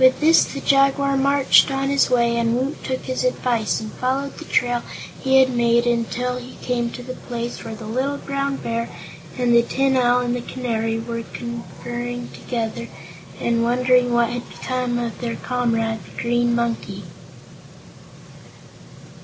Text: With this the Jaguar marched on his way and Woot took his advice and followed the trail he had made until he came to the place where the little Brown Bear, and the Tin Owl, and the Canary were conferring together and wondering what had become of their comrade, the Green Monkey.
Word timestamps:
With 0.00 0.18
this 0.18 0.42
the 0.46 0.60
Jaguar 0.60 1.16
marched 1.16 1.70
on 1.70 1.90
his 1.90 2.10
way 2.10 2.36
and 2.36 2.56
Woot 2.58 2.82
took 2.82 3.02
his 3.02 3.22
advice 3.22 3.78
and 3.80 3.92
followed 3.92 4.36
the 4.36 4.44
trail 4.44 4.82
he 5.22 5.38
had 5.38 5.54
made 5.54 5.86
until 5.86 6.38
he 6.38 6.56
came 6.60 6.90
to 6.90 7.04
the 7.04 7.14
place 7.14 7.62
where 7.62 7.76
the 7.76 7.86
little 7.86 8.16
Brown 8.16 8.56
Bear, 8.56 8.88
and 9.38 9.54
the 9.54 9.62
Tin 9.62 9.96
Owl, 9.96 10.22
and 10.22 10.34
the 10.34 10.40
Canary 10.40 10.98
were 10.98 11.22
conferring 11.22 12.30
together 12.32 12.88
and 13.40 13.62
wondering 13.62 14.12
what 14.12 14.30
had 14.30 14.48
become 14.48 14.98
of 14.98 15.20
their 15.20 15.36
comrade, 15.36 16.00
the 16.02 16.20
Green 16.20 16.52
Monkey. 16.52 17.04